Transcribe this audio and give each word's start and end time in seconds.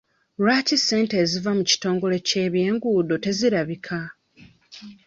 Lwaki 0.41 0.75
ssente 0.79 1.15
eziva 1.23 1.51
mu 1.57 1.63
kitongole 1.69 2.17
ky'ebyenguudo 2.27 3.15
tezirabika? 3.23 3.99